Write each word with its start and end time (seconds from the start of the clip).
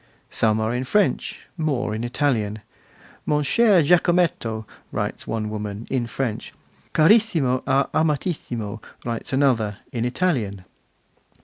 Some 0.31 0.59
are 0.59 0.73
in 0.73 0.83
French, 0.83 1.41
more 1.57 1.93
in 1.93 2.03
Italian. 2.03 2.61
'Mon 3.27 3.43
cher 3.43 3.83
Giacometto', 3.83 4.65
writes 4.91 5.27
one 5.27 5.47
woman, 5.51 5.85
in 5.91 6.07
French; 6.07 6.53
'Carissimo 6.91 7.61
a 7.67 7.87
Amatissimo', 7.93 8.81
writes 9.05 9.31
another, 9.31 9.77
in 9.91 10.03
Italian. 10.03 10.65